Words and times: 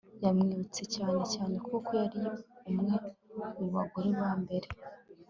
yamwibutse 0.23 0.81
cyane 0.95 1.21
cyane 1.33 1.55
kuko 1.67 1.89
yari 2.01 2.19
umwe 2.69 2.95
mubagore 3.57 4.09
ba 4.19 4.31
mbere 4.41 4.67